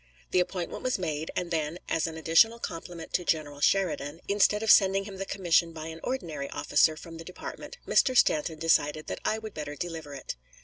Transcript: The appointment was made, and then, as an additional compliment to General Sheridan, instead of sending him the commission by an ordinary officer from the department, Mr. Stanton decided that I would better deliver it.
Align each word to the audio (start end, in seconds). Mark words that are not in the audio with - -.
The 0.31 0.39
appointment 0.39 0.81
was 0.81 0.97
made, 0.97 1.29
and 1.35 1.51
then, 1.51 1.77
as 1.87 2.07
an 2.07 2.17
additional 2.17 2.57
compliment 2.57 3.13
to 3.13 3.23
General 3.23 3.61
Sheridan, 3.61 4.19
instead 4.27 4.63
of 4.63 4.71
sending 4.71 5.03
him 5.03 5.17
the 5.17 5.27
commission 5.27 5.73
by 5.73 5.89
an 5.89 5.99
ordinary 6.03 6.49
officer 6.49 6.97
from 6.97 7.17
the 7.19 7.23
department, 7.23 7.77
Mr. 7.87 8.17
Stanton 8.17 8.57
decided 8.57 9.05
that 9.05 9.19
I 9.23 9.37
would 9.37 9.53
better 9.53 9.75
deliver 9.75 10.15
it. 10.15 10.35